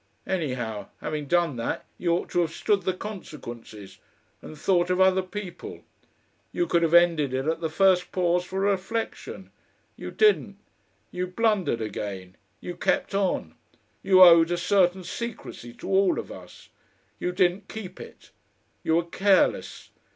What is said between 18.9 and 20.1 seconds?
were careless.